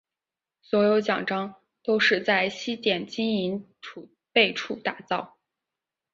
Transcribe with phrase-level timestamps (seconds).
[0.63, 1.53] 所有奖章
[1.83, 5.37] 都是在西点金银储备处打造。